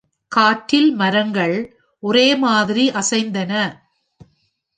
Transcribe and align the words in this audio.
காற்றில் 0.31 0.95
மரங்கள் 0.95 1.55
ஒரேமாதிரி 2.03 2.85
அசைந்தன. 2.93 3.53